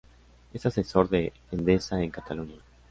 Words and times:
Es 0.51 0.65
asesor 0.65 1.09
de 1.09 1.31
Endesa 1.51 2.01
en 2.01 2.09
Cataluña. 2.09 2.57